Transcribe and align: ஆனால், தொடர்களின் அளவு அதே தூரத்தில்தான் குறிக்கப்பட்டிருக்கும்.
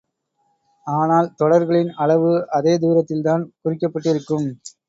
ஆனால், 0.87 1.27
தொடர்களின் 1.35 1.91
அளவு 1.95 2.31
அதே 2.49 2.73
தூரத்தில்தான் 2.77 3.45
குறிக்கப்பட்டிருக்கும். 3.63 4.47